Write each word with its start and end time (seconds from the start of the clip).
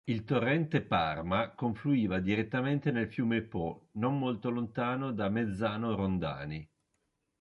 Il 0.05 0.23
torrente 0.23 0.81
Parma 0.81 1.51
confluiva 1.53 2.19
direttamente 2.19 2.89
nel 2.89 3.07
fiume 3.07 3.43
Po 3.43 3.89
non 3.97 4.17
molto 4.17 4.49
lontano 4.49 5.11
da 5.11 5.29
Mezzano 5.29 5.95
Rondani. 5.95 6.67